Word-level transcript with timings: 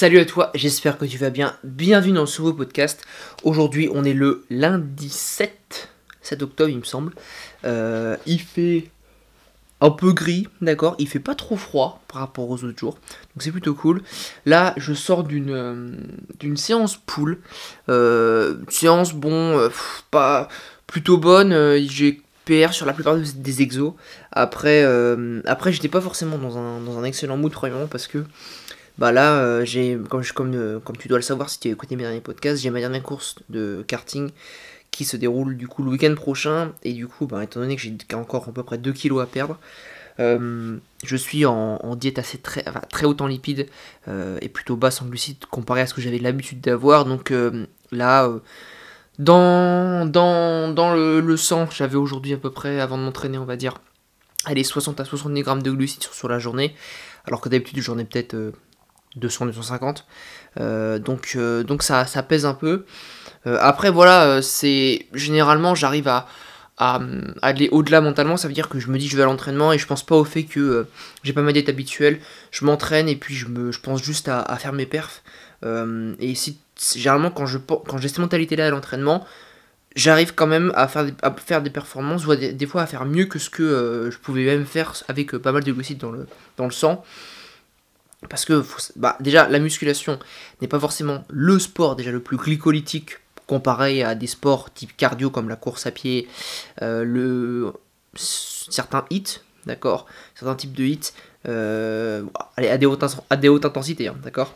Salut 0.00 0.20
à 0.20 0.24
toi, 0.24 0.52
j'espère 0.54 0.96
que 0.96 1.04
tu 1.06 1.18
vas 1.18 1.30
bien. 1.30 1.56
Bienvenue 1.64 2.12
dans 2.12 2.24
ce 2.24 2.40
nouveau 2.40 2.54
podcast. 2.54 3.04
Aujourd'hui, 3.42 3.90
on 3.92 4.04
est 4.04 4.12
le 4.12 4.44
lundi 4.48 5.08
7, 5.08 5.88
7 6.22 6.40
octobre, 6.44 6.70
il 6.70 6.78
me 6.78 6.84
semble. 6.84 7.12
Euh, 7.64 8.16
il 8.24 8.40
fait 8.40 8.92
un 9.80 9.90
peu 9.90 10.12
gris, 10.12 10.46
d'accord? 10.60 10.94
Il 11.00 11.08
fait 11.08 11.18
pas 11.18 11.34
trop 11.34 11.56
froid 11.56 12.00
par 12.06 12.20
rapport 12.20 12.48
aux 12.48 12.62
autres 12.62 12.78
jours. 12.78 12.94
Donc 12.94 13.40
c'est 13.40 13.50
plutôt 13.50 13.74
cool. 13.74 14.00
Là, 14.46 14.72
je 14.76 14.94
sors 14.94 15.24
d'une 15.24 15.50
euh, 15.50 15.90
d'une 16.38 16.56
séance 16.56 16.96
pool. 16.96 17.38
Euh, 17.88 18.54
séance, 18.68 19.12
bon, 19.14 19.68
pas 20.12 20.46
plutôt 20.86 21.16
bonne. 21.18 21.76
J'ai 21.88 22.22
PR 22.44 22.72
sur 22.72 22.86
la 22.86 22.92
plupart 22.92 23.16
des- 23.16 23.62
exos. 23.62 23.94
Après, 24.30 24.84
après 25.44 25.72
j'étais 25.72 25.88
pas 25.88 26.00
forcément 26.00 26.38
dans 26.38 26.56
un, 26.56 26.78
dans 26.82 27.00
un 27.00 27.02
excellent 27.02 27.36
mood, 27.36 27.50
premièrement, 27.50 27.88
parce 27.88 28.06
que 28.06 28.24
bah 28.98 29.12
là, 29.12 29.40
euh, 29.40 29.64
j'ai, 29.64 29.96
comme, 30.08 30.24
comme, 30.34 30.54
euh, 30.54 30.80
comme 30.80 30.96
tu 30.96 31.06
dois 31.06 31.18
le 31.18 31.22
savoir 31.22 31.48
si 31.48 31.60
tu 31.60 31.68
as 31.68 31.70
écouté 31.70 31.94
mes 31.94 32.02
derniers 32.02 32.20
podcasts, 32.20 32.60
j'ai 32.60 32.70
ma 32.70 32.80
dernière 32.80 33.02
course 33.02 33.36
de 33.48 33.84
karting 33.86 34.30
qui 34.90 35.04
se 35.04 35.16
déroule 35.16 35.56
du 35.56 35.68
coup 35.68 35.84
le 35.84 35.90
week-end 35.90 36.14
prochain. 36.16 36.72
Et 36.82 36.92
du 36.92 37.06
coup, 37.06 37.26
bah, 37.26 37.44
étant 37.44 37.60
donné 37.60 37.76
que 37.76 37.82
j'ai 37.82 37.96
encore 38.14 38.48
à 38.48 38.52
peu 38.52 38.64
près 38.64 38.76
2 38.76 38.92
kilos 38.92 39.22
à 39.22 39.26
perdre, 39.26 39.58
euh, 40.18 40.76
je 41.04 41.16
suis 41.16 41.46
en, 41.46 41.94
diète 41.94 42.18
assez 42.18 42.38
très, 42.38 42.64
très 42.90 43.06
haute 43.06 43.20
en 43.20 43.28
lipides 43.28 43.68
et 44.40 44.48
plutôt 44.48 44.74
basse 44.74 45.00
en 45.00 45.06
glucides 45.06 45.44
comparé 45.48 45.82
à 45.82 45.86
ce 45.86 45.94
que 45.94 46.00
j'avais 46.00 46.18
l'habitude 46.18 46.60
d'avoir. 46.60 47.04
Donc 47.04 47.32
là, 47.92 48.28
dans, 49.20 50.06
dans, 50.06 50.74
dans 50.74 50.92
le, 50.92 51.20
le 51.20 51.36
sang, 51.36 51.68
j'avais 51.70 51.96
aujourd'hui 51.96 52.32
à 52.32 52.36
peu 52.36 52.50
près, 52.50 52.80
avant 52.80 52.98
de 52.98 53.04
m'entraîner, 53.04 53.38
on 53.38 53.44
va 53.44 53.54
dire, 53.54 53.74
allez, 54.44 54.64
60 54.64 54.98
à 54.98 55.04
70 55.04 55.42
grammes 55.42 55.62
de 55.62 55.70
glucides 55.70 56.02
sur, 56.02 56.14
sur 56.14 56.28
la 56.28 56.40
journée. 56.40 56.74
Alors 57.24 57.40
que 57.40 57.48
d'habitude, 57.48 57.80
j'en 57.80 57.98
ai 57.98 58.04
peut-être 58.04 58.52
euh, 59.16 59.20
200-250. 59.20 60.04
Euh, 60.60 60.98
donc, 60.98 61.32
euh, 61.36 61.62
donc 61.62 61.82
ça, 61.82 62.04
pèse 62.28 62.46
un 62.46 62.54
peu. 62.54 62.84
Euh, 63.46 63.58
après, 63.60 63.90
voilà, 63.90 64.42
c'est 64.42 65.06
généralement, 65.14 65.74
j'arrive 65.74 66.08
à, 66.08 66.26
aller 67.42 67.68
au-delà 67.70 68.00
mentalement. 68.00 68.36
Ça 68.36 68.48
veut 68.48 68.54
dire 68.54 68.68
que 68.68 68.78
je 68.78 68.88
me 68.88 68.98
dis, 68.98 69.08
je 69.08 69.16
vais 69.16 69.22
à 69.22 69.26
l'entraînement 69.26 69.72
et 69.72 69.78
je 69.78 69.86
pense 69.86 70.04
pas 70.04 70.14
au 70.14 70.24
fait 70.24 70.44
que 70.44 70.86
j'ai 71.24 71.32
pas 71.32 71.42
ma 71.42 71.52
diète 71.52 71.68
habituelle. 71.68 72.20
Je 72.52 72.64
m'entraîne 72.64 73.08
et 73.08 73.16
puis 73.16 73.34
je, 73.34 73.48
me, 73.48 73.72
je 73.72 73.80
pense 73.80 74.02
juste 74.02 74.28
à, 74.28 74.56
faire 74.56 74.72
mes 74.72 74.86
perfs. 74.86 75.22
Et 75.64 76.34
si, 76.36 76.58
généralement, 76.94 77.30
quand 77.30 77.46
pen- 77.46 77.78
quand 77.86 77.98
j'ai 77.98 78.06
cette 78.06 78.18
mentalité-là 78.18 78.68
à 78.68 78.70
l'entraînement, 78.70 79.26
j'arrive 79.96 80.34
quand 80.34 80.46
même 80.46 80.70
à 80.76 80.86
faire, 80.86 81.04
des, 81.62 81.70
performances, 81.70 82.26
ou 82.26 82.36
des, 82.36 82.66
fois 82.66 82.82
à 82.82 82.86
faire 82.86 83.04
mieux 83.06 83.24
que 83.24 83.40
ce 83.40 83.50
que 83.50 84.08
je 84.12 84.18
pouvais 84.18 84.44
même 84.44 84.64
faire 84.64 84.94
avec 85.08 85.36
pas 85.36 85.50
mal 85.50 85.64
de 85.64 85.72
glucides 85.72 85.98
dans 85.98 86.12
le, 86.12 86.28
dans 86.56 86.66
le 86.66 86.70
sang. 86.70 87.04
Parce 88.28 88.44
que 88.44 88.64
bah, 88.96 89.16
déjà, 89.20 89.48
la 89.48 89.58
musculation 89.60 90.18
n'est 90.60 90.68
pas 90.68 90.80
forcément 90.80 91.24
le 91.28 91.58
sport 91.58 91.94
déjà 91.94 92.10
le 92.10 92.20
plus 92.20 92.36
glycolytique 92.36 93.18
comparé 93.46 94.02
à 94.02 94.14
des 94.14 94.26
sports 94.26 94.72
type 94.72 94.96
cardio 94.96 95.30
comme 95.30 95.48
la 95.48 95.56
course 95.56 95.86
à 95.86 95.90
pied, 95.90 96.28
euh, 96.82 97.04
le, 97.04 97.72
certains 98.14 99.06
hits, 99.10 99.40
d'accord 99.66 100.06
Certains 100.34 100.56
types 100.56 100.72
de 100.74 100.84
hits, 100.84 101.12
euh, 101.46 102.24
allez, 102.56 102.68
à, 102.68 102.76
des 102.76 102.86
hautes, 102.86 103.04
à 103.30 103.36
des 103.36 103.48
hautes 103.48 103.64
intensités, 103.64 104.08
hein, 104.08 104.16
d'accord 104.22 104.54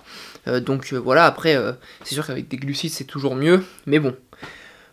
Euh, 0.48 0.60
Donc 0.60 0.92
voilà, 0.92 1.24
après, 1.24 1.56
c'est 2.04 2.14
sûr 2.14 2.26
qu'avec 2.26 2.48
des 2.48 2.56
glucides 2.56 2.90
c'est 2.90 3.04
toujours 3.04 3.36
mieux, 3.36 3.64
mais 3.86 4.00
bon. 4.00 4.14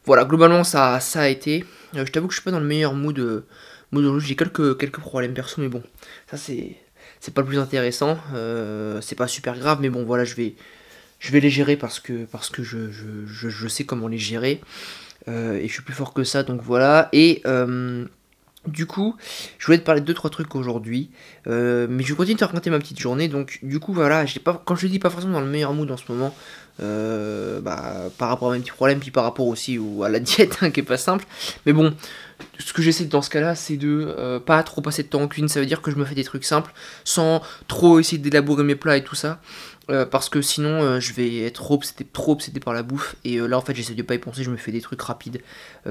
Voilà, 0.05 0.23
globalement 0.25 0.63
ça, 0.63 0.99
ça 0.99 1.21
a 1.21 1.27
été. 1.27 1.65
Je 1.93 2.03
t'avoue 2.03 2.27
que 2.27 2.33
je 2.33 2.39
suis 2.39 2.45
pas 2.45 2.51
dans 2.51 2.59
le 2.59 2.67
meilleur 2.67 2.93
mood. 2.93 3.43
mood 3.91 4.19
j'ai 4.19 4.35
quelques, 4.35 4.77
quelques 4.77 4.99
problèmes 4.99 5.33
perso, 5.33 5.59
mais 5.59 5.67
bon, 5.69 5.83
ça 6.29 6.37
c'est 6.37 6.77
c'est 7.19 7.33
pas 7.33 7.41
le 7.41 7.47
plus 7.47 7.59
intéressant, 7.59 8.17
euh, 8.33 9.01
c'est 9.01 9.15
pas 9.15 9.27
super 9.27 9.57
grave, 9.57 9.79
mais 9.81 9.89
bon 9.89 10.03
voilà, 10.03 10.23
je 10.23 10.35
vais, 10.35 10.55
je 11.19 11.31
vais 11.31 11.39
les 11.39 11.49
gérer 11.49 11.75
parce 11.75 11.99
que, 11.99 12.25
parce 12.25 12.49
que 12.49 12.63
je, 12.63 12.91
je, 12.91 13.49
je, 13.49 13.67
sais 13.67 13.83
comment 13.83 14.07
les 14.07 14.17
gérer, 14.17 14.61
euh, 15.27 15.57
et 15.57 15.67
je 15.67 15.73
suis 15.73 15.83
plus 15.83 15.93
fort 15.93 16.13
que 16.13 16.23
ça, 16.23 16.43
donc 16.43 16.61
voilà, 16.61 17.09
et 17.11 17.41
euh, 17.45 18.05
du 18.71 18.85
coup, 18.85 19.15
je 19.57 19.65
voulais 19.65 19.77
te 19.77 19.83
parler 19.83 20.01
de 20.01 20.05
2-3 20.13 20.29
trucs 20.29 20.55
aujourd'hui, 20.55 21.09
euh, 21.47 21.87
mais 21.89 22.03
je 22.03 22.13
continue 22.13 22.35
de 22.35 22.39
te 22.39 22.45
raconter 22.45 22.69
ma 22.69 22.79
petite 22.79 22.99
journée, 22.99 23.27
donc 23.27 23.59
du 23.63 23.79
coup 23.79 23.93
voilà, 23.93 24.25
pas, 24.43 24.61
quand 24.65 24.75
je 24.75 24.81
te 24.87 24.91
dis 24.91 24.99
pas 24.99 25.09
forcément 25.09 25.33
dans 25.33 25.41
le 25.41 25.47
meilleur 25.47 25.73
mood 25.73 25.89
en 25.91 25.97
ce 25.97 26.03
moment, 26.09 26.33
euh, 26.81 27.59
bah, 27.61 28.09
par 28.17 28.29
rapport 28.29 28.51
à 28.51 28.53
mes 28.55 28.59
petits 28.61 28.71
problèmes, 28.71 28.99
puis 28.99 29.11
par 29.11 29.23
rapport 29.25 29.47
aussi 29.47 29.77
au- 29.77 30.03
à 30.03 30.09
la 30.09 30.19
diète, 30.19 30.57
hein, 30.61 30.71
qui 30.71 30.79
est 30.79 30.83
pas 30.83 30.97
simple, 30.97 31.25
mais 31.65 31.73
bon, 31.73 31.93
ce 32.57 32.71
que 32.73 32.81
j'essaie 32.81 33.05
dans 33.05 33.21
ce 33.21 33.29
cas-là, 33.29 33.55
c'est 33.55 33.75
de 33.77 34.13
euh, 34.17 34.39
pas 34.39 34.63
trop 34.63 34.81
passer 34.81 35.03
de 35.03 35.09
temps 35.09 35.21
en 35.21 35.27
cuisine. 35.27 35.49
Ça 35.49 35.59
veut 35.59 35.65
dire 35.65 35.81
que 35.81 35.91
je 35.91 35.97
me 35.97 36.05
fais 36.05 36.15
des 36.15 36.23
trucs 36.23 36.45
simples, 36.45 36.71
sans 37.03 37.41
trop 37.67 37.99
essayer 37.99 38.17
d'élaborer 38.17 38.63
mes 38.63 38.75
plats 38.75 38.95
et 38.95 39.03
tout 39.03 39.15
ça. 39.15 39.41
Euh, 39.89 40.05
parce 40.05 40.29
que 40.29 40.41
sinon, 40.41 40.83
euh, 40.83 40.99
je 40.99 41.13
vais 41.13 41.43
être 41.43 41.61
trop 42.13 42.31
obsédé, 42.31 42.59
par 42.59 42.73
la 42.73 42.83
bouffe. 42.83 43.15
Et 43.25 43.37
euh, 43.37 43.47
là, 43.47 43.57
en 43.57 43.61
fait, 43.61 43.73
j'essaie 43.73 43.93
de 43.93 44.01
pas 44.03 44.15
y 44.15 44.19
penser. 44.19 44.43
Je 44.43 44.51
me 44.51 44.57
fais 44.57 44.71
des 44.71 44.81
trucs 44.81 45.01
rapides. 45.01 45.41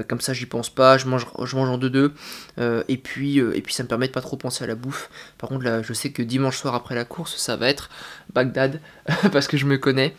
Comme 0.07 0.21
ça, 0.21 0.33
j'y 0.33 0.45
pense 0.45 0.69
pas. 0.69 0.97
Je 0.97 1.07
mange, 1.07 1.25
je 1.43 1.55
mange 1.55 1.69
en 1.69 1.77
deux-deux. 1.77 2.13
euh, 2.59 2.83
et, 2.87 2.97
puis, 2.97 3.37
et 3.37 3.61
puis, 3.61 3.73
ça 3.73 3.83
me 3.83 3.87
permet 3.87 4.07
de 4.07 4.13
pas 4.13 4.21
trop 4.21 4.37
penser 4.37 4.63
à 4.63 4.67
la 4.67 4.75
bouffe. 4.75 5.09
Par 5.37 5.49
contre, 5.49 5.65
là, 5.65 5.81
je 5.81 5.93
sais 5.93 6.11
que 6.11 6.21
dimanche 6.21 6.57
soir 6.57 6.75
après 6.75 6.95
la 6.95 7.05
course, 7.05 7.37
ça 7.37 7.55
va 7.55 7.67
être 7.69 7.89
Bagdad. 8.33 8.79
parce 9.31 9.47
que 9.47 9.57
je 9.57 9.65
me 9.65 9.77
connais. 9.77 10.15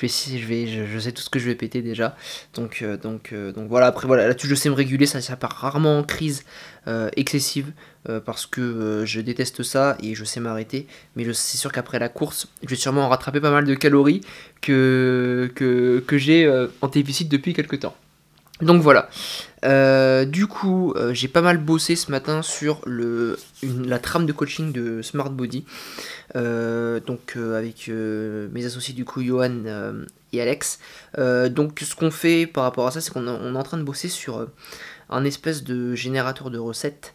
Je 0.00 0.98
sais 0.98 1.12
tout 1.12 1.22
ce 1.22 1.30
que 1.30 1.38
je 1.38 1.46
vais 1.46 1.54
péter 1.54 1.82
déjà. 1.82 2.16
Donc, 2.54 2.80
euh, 2.82 2.96
donc, 2.96 3.32
euh, 3.32 3.52
donc 3.52 3.68
voilà, 3.68 3.86
après 3.86 4.06
voilà, 4.06 4.28
là-dessus 4.28 4.46
je 4.48 4.54
sais 4.54 4.68
me 4.68 4.74
réguler, 4.74 5.06
ça, 5.06 5.20
ça 5.20 5.36
part 5.36 5.52
rarement 5.52 5.98
en 5.98 6.02
crise 6.02 6.44
euh, 6.86 7.08
excessive 7.16 7.72
parce 8.24 8.46
que 8.46 9.02
je 9.04 9.20
déteste 9.20 9.64
ça 9.64 9.96
et 10.00 10.14
je 10.14 10.24
sais 10.24 10.38
m'arrêter. 10.38 10.86
Mais 11.16 11.24
c'est 11.34 11.58
sûr 11.58 11.72
qu'après 11.72 11.98
la 11.98 12.08
course, 12.08 12.46
je 12.62 12.68
vais 12.68 12.76
sûrement 12.76 13.08
rattraper 13.08 13.40
pas 13.40 13.50
mal 13.50 13.64
de 13.64 13.74
calories 13.74 14.20
que, 14.60 15.50
j'ai 16.12 16.66
en 16.80 16.86
déficit 16.86 17.28
depuis 17.28 17.52
quelques 17.52 17.80
temps. 17.80 17.96
Donc 18.62 18.80
voilà. 18.80 19.08
Euh, 19.64 20.24
du 20.24 20.46
coup, 20.46 20.92
euh, 20.96 21.12
j'ai 21.12 21.28
pas 21.28 21.42
mal 21.42 21.58
bossé 21.58 21.94
ce 21.96 22.10
matin 22.10 22.40
sur 22.42 22.80
la 22.86 23.98
trame 23.98 24.24
de 24.26 24.32
coaching 24.32 24.72
de 24.72 25.02
Smart 25.02 25.30
Body. 25.30 25.64
Euh, 26.36 27.00
donc 27.00 27.36
avec 27.36 27.88
mes 27.88 28.64
associés 28.64 28.94
du 28.94 29.04
coup, 29.04 29.22
Johan 29.22 29.62
et 30.32 30.40
Alex. 30.40 30.78
Donc 31.18 31.80
ce 31.80 31.94
qu'on 31.94 32.10
fait 32.10 32.46
par 32.46 32.64
rapport 32.64 32.86
à 32.86 32.90
ça, 32.90 33.00
c'est 33.00 33.12
qu'on 33.12 33.26
est- 33.26 33.56
en 33.56 33.62
train 33.62 33.76
de 33.78 33.82
bosser 33.82 34.08
sur 34.08 34.46
un 35.10 35.24
espèce 35.24 35.62
de 35.62 35.94
générateur 35.94 36.50
de 36.50 36.58
recettes. 36.58 37.14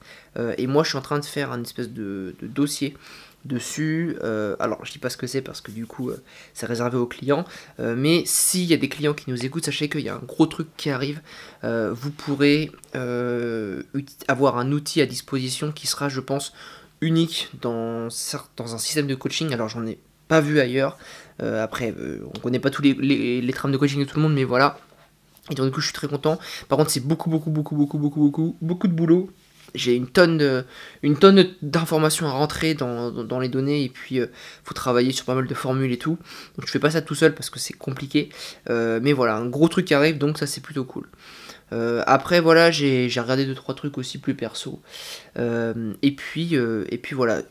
Et 0.58 0.68
moi, 0.68 0.84
je 0.84 0.90
suis 0.90 0.98
en 0.98 1.02
train 1.02 1.20
de 1.20 1.26
faire 1.26 1.52
un 1.52 1.62
espèce 1.62 1.90
de 1.90 2.36
dossier 2.42 2.96
dessus. 3.46 4.18
Euh, 4.24 4.56
alors, 4.60 4.84
je 4.86 4.92
dis 4.92 5.00
pas 5.00 5.10
ce 5.10 5.18
que 5.18 5.28
c'est 5.28 5.42
parce 5.42 5.62
que 5.62 5.72
du 5.72 5.86
coup, 5.86 6.10
euh, 6.10 6.22
c'est 6.54 6.66
réservé 6.66 6.98
aux 6.98 7.06
clients. 7.06 7.46
Euh, 7.80 7.96
mais 7.98 8.24
s'il 8.26 8.66
y 8.66 8.74
a 8.74 8.78
des 8.78 8.90
clients 8.90 9.14
qui 9.14 9.30
nous 9.30 9.46
écoutent, 9.46 9.66
sachez 9.66 9.90
qu'il 9.90 10.02
y 10.02 10.10
a 10.10 10.16
un 10.16 10.20
gros 10.26 10.46
truc 10.46 10.68
qui 10.78 10.90
arrive. 10.90 11.22
Euh, 11.64 11.94
vous 11.94 12.12
pourrez 12.12 12.72
avoir 14.28 14.58
un 14.58 14.72
outil 14.72 15.02
à 15.02 15.06
disposition 15.06 15.72
qui 15.72 15.88
sera, 15.88 16.10
je 16.10 16.20
pense, 16.20 16.54
unique 17.02 17.50
dans, 17.62 18.08
un 18.08 18.78
système 18.78 19.08
de 19.08 19.16
coaching. 19.16 19.54
Alors, 19.54 19.70
j'en 19.70 19.86
ai 19.86 19.98
pas 20.28 20.42
vu 20.42 20.60
ailleurs. 20.60 20.98
Après, 21.40 21.94
on 22.36 22.40
connaît 22.40 22.60
pas 22.60 22.70
tous 22.70 22.84
les, 22.84 22.94
les, 22.94 23.42
les 23.42 23.54
trames 23.54 23.72
de 23.72 23.78
coaching 23.78 24.00
de 24.00 24.06
tout 24.06 24.18
le 24.18 24.22
monde, 24.22 24.36
mais 24.36 24.44
voilà. 24.44 24.78
Et 25.50 25.56
donc, 25.56 25.66
du 25.66 25.72
coup, 25.72 25.82
je 25.82 25.88
suis 25.88 25.94
très 25.94 26.08
content. 26.08 26.38
Par 26.70 26.78
contre, 26.78 26.92
c'est 26.92 27.06
beaucoup, 27.06 27.30
beaucoup, 27.30 27.50
beaucoup, 27.50 27.76
beaucoup, 27.76 27.98
beaucoup, 27.98 28.20
beaucoup, 28.22 28.56
beaucoup 28.62 28.88
de 28.88 28.94
boulot. 28.94 29.30
J'ai 29.74 29.96
une 29.96 30.08
tonne 30.08 30.66
une 31.04 31.18
tonne 31.18 31.48
d'informations 31.62 32.28
à 32.28 32.32
rentrer 32.32 32.74
dans, 32.74 33.12
dans, 33.12 33.40
les 33.40 33.50
données 33.50 33.84
et 33.84 33.90
puis 33.90 34.20
euh, 34.20 34.28
faut 34.64 34.74
travailler 34.74 35.12
sur 35.12 35.26
pas 35.26 35.36
mal 35.36 35.48
de 35.48 35.54
formules 35.54 35.92
et 35.92 35.98
tout. 35.98 36.18
Donc 36.58 36.66
je 36.66 36.72
fais 36.72 36.80
pas 36.80 36.92
ça 36.92 37.02
tout 37.02 37.16
seul 37.16 37.34
parce 37.34 37.50
que 37.50 37.60
c'est 37.60 37.74
compliqué. 37.74 38.30
Euh, 38.70 39.00
mais 39.02 39.14
voilà, 39.14 39.36
un 39.36 39.48
gros 39.48 39.68
truc 39.68 39.92
arrive 39.92 40.18
donc 40.18 40.38
ça 40.38 40.48
c'est 40.48 40.62
plutôt 40.62 40.84
cool. 40.84 41.08
Euh, 41.74 42.04
après 42.06 42.42
voilà, 42.42 42.70
j'ai 42.70 43.08
regardé 43.18 43.46
deux 43.46 43.56
trois 43.56 43.76
trucs 43.76 43.98
aussi 43.98 44.18
plus 44.18 44.36
perso. 44.36 44.82
Et 45.38 46.12
puis 46.16 46.56
et 46.56 46.98
puis 46.98 47.16
voilà. 47.16 47.42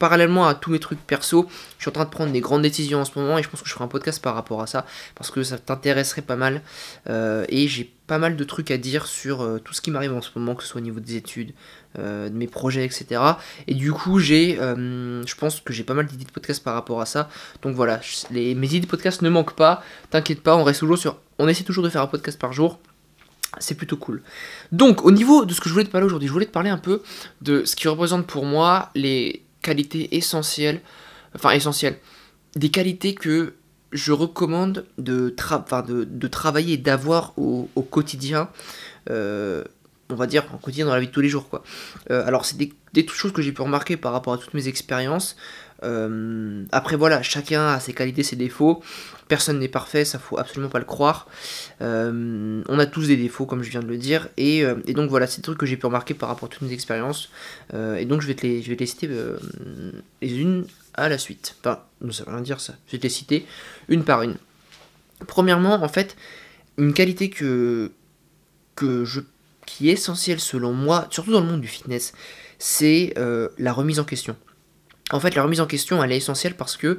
Parallèlement 0.00 0.46
à 0.48 0.56
tous 0.56 0.72
mes 0.72 0.80
trucs 0.80 0.98
perso, 0.98 1.48
je 1.78 1.84
suis 1.84 1.88
en 1.88 1.92
train 1.92 2.04
de 2.04 2.10
prendre 2.10 2.32
des 2.32 2.40
grandes 2.40 2.62
décisions 2.62 3.00
en 3.00 3.04
ce 3.04 3.16
moment 3.16 3.38
et 3.38 3.42
je 3.44 3.48
pense 3.48 3.62
que 3.62 3.68
je 3.68 3.72
ferai 3.72 3.84
un 3.84 3.88
podcast 3.88 4.20
par 4.20 4.34
rapport 4.34 4.60
à 4.60 4.66
ça 4.66 4.84
parce 5.14 5.30
que 5.30 5.44
ça 5.44 5.56
t'intéresserait 5.56 6.22
pas 6.22 6.34
mal 6.36 6.62
et 7.08 7.68
j'ai 7.68 7.93
pas 8.06 8.18
mal 8.18 8.36
de 8.36 8.44
trucs 8.44 8.70
à 8.70 8.76
dire 8.76 9.06
sur 9.06 9.42
euh, 9.42 9.58
tout 9.58 9.72
ce 9.72 9.80
qui 9.80 9.90
m'arrive 9.90 10.12
en 10.12 10.20
ce 10.20 10.30
moment, 10.36 10.54
que 10.54 10.62
ce 10.62 10.68
soit 10.68 10.80
au 10.80 10.84
niveau 10.84 11.00
des 11.00 11.16
études, 11.16 11.54
euh, 11.98 12.28
de 12.28 12.34
mes 12.34 12.46
projets, 12.46 12.84
etc. 12.84 13.20
Et 13.66 13.74
du 13.74 13.92
coup, 13.92 14.18
j'ai, 14.18 14.60
euh, 14.60 15.24
je 15.24 15.34
pense 15.34 15.60
que 15.60 15.72
j'ai 15.72 15.84
pas 15.84 15.94
mal 15.94 16.06
d'idées 16.06 16.24
de 16.24 16.30
podcast 16.30 16.62
par 16.62 16.74
rapport 16.74 17.00
à 17.00 17.06
ça. 17.06 17.30
Donc 17.62 17.74
voilà, 17.74 18.00
les, 18.30 18.54
mes 18.54 18.66
idées 18.66 18.80
de 18.80 18.86
podcast 18.86 19.22
ne 19.22 19.30
manquent 19.30 19.56
pas. 19.56 19.82
T'inquiète 20.10 20.42
pas, 20.42 20.56
on 20.56 20.64
reste 20.64 20.80
toujours 20.80 20.98
sur, 20.98 21.18
on 21.38 21.48
essaie 21.48 21.64
toujours 21.64 21.84
de 21.84 21.88
faire 21.88 22.02
un 22.02 22.06
podcast 22.06 22.38
par 22.38 22.52
jour. 22.52 22.78
C'est 23.58 23.76
plutôt 23.76 23.96
cool. 23.96 24.22
Donc, 24.72 25.04
au 25.04 25.12
niveau 25.12 25.44
de 25.44 25.54
ce 25.54 25.60
que 25.60 25.68
je 25.68 25.72
voulais 25.72 25.84
te 25.84 25.90
parler 25.90 26.06
aujourd'hui, 26.06 26.26
je 26.26 26.32
voulais 26.32 26.46
te 26.46 26.50
parler 26.50 26.70
un 26.70 26.78
peu 26.78 27.02
de 27.40 27.64
ce 27.64 27.76
qui 27.76 27.86
représente 27.86 28.26
pour 28.26 28.44
moi 28.44 28.90
les 28.96 29.44
qualités 29.62 30.16
essentielles, 30.16 30.80
enfin 31.36 31.52
essentielles, 31.52 31.98
des 32.56 32.70
qualités 32.70 33.14
que 33.14 33.54
je 33.94 34.12
recommande 34.12 34.84
de, 34.98 35.30
travailler 36.28 36.74
et 36.74 36.76
d'avoir 36.76 37.32
au, 37.38 37.70
au 37.74 37.82
quotidien 37.82 38.50
euh, 39.10 39.64
on 40.10 40.16
va 40.16 40.26
dire, 40.26 40.44
en 40.52 40.58
quotidien 40.58 40.84
dans 40.84 40.92
la 40.92 41.00
vie 41.00 41.06
de 41.06 41.12
tous 41.12 41.22
les 41.22 41.30
jours. 41.30 41.48
Quoi. 41.48 41.62
alors, 42.10 42.44
c'est 42.44 42.58
des, 42.58 42.72
des, 42.92 43.06
choses 43.08 43.32
que 43.32 43.40
j'ai 43.40 43.52
pu 43.52 43.62
remarquer 43.62 43.96
par 43.96 44.12
rapport 44.12 44.34
à 44.34 44.38
toutes 44.38 44.52
mes 44.52 44.68
expériences. 44.68 45.34
Après, 45.82 46.96
voilà, 46.96 47.22
chacun 47.22 47.68
a 47.68 47.80
ses 47.80 47.92
qualités, 47.92 48.22
ses 48.22 48.36
défauts. 48.36 48.82
Personne 49.28 49.58
n'est 49.58 49.68
parfait, 49.68 50.04
ça 50.04 50.18
faut 50.18 50.38
absolument 50.38 50.68
pas 50.68 50.78
le 50.78 50.84
croire. 50.84 51.26
Euh, 51.80 52.62
on 52.68 52.78
a 52.78 52.86
tous 52.86 53.08
des 53.08 53.16
défauts, 53.16 53.46
comme 53.46 53.62
je 53.62 53.70
viens 53.70 53.80
de 53.80 53.86
le 53.86 53.96
dire, 53.96 54.28
et, 54.36 54.64
euh, 54.64 54.74
donc 54.88 55.08
voilà, 55.08 55.26
c'est 55.26 55.38
des 55.38 55.42
trucs 55.42 55.58
que 55.58 55.66
j'ai 55.66 55.78
pu 55.78 55.86
remarquer 55.86 56.12
par 56.12 56.28
rapport 56.28 56.48
à 56.48 56.52
toutes 56.52 56.62
mes 56.62 56.72
expériences. 56.72 57.30
Euh, 57.72 57.96
et 57.96 58.04
donc 58.04 58.20
je 58.20 58.26
vais 58.26 58.34
te 58.34 58.46
les 58.46 58.86
citer 58.86 59.08
les 60.20 60.36
unes 60.36 60.66
à 60.92 61.08
la 61.08 61.16
suite. 61.16 61.56
Enfin, 61.60 61.80
ça 62.10 62.24
veut 62.24 62.32
rien 62.32 62.42
dire 62.42 62.60
ça. 62.60 62.74
Je 62.86 62.92
vais 62.92 62.98
te 62.98 63.04
les 63.04 63.08
citer 63.08 63.46
une 63.88 64.04
par 64.04 64.22
une. 64.22 64.36
Premièrement, 65.26 65.82
en 65.82 65.88
fait, 65.88 66.16
une 66.76 66.92
qualité 66.92 67.30
que, 67.30 67.92
que 68.76 69.06
je, 69.06 69.20
qui 69.64 69.88
est 69.88 69.94
essentielle 69.94 70.40
selon 70.40 70.72
moi, 70.74 71.06
surtout 71.10 71.32
dans 71.32 71.40
le 71.40 71.46
monde 71.46 71.62
du 71.62 71.68
fitness, 71.68 72.12
c'est 72.58 73.14
la 73.16 73.72
remise 73.72 74.00
en 74.00 74.04
question. 74.04 74.36
En 75.14 75.20
fait, 75.20 75.36
la 75.36 75.44
remise 75.44 75.60
en 75.60 75.66
question, 75.66 76.02
elle 76.02 76.10
est 76.10 76.16
essentielle 76.16 76.56
parce 76.56 76.76
que 76.76 76.98